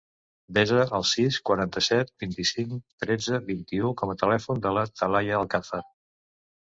[0.57, 2.73] Desa el sis, quaranta-set, vint-i-cinc,
[3.05, 5.83] tretze, vint-i-u com a telèfon de la Thàlia Alcazar.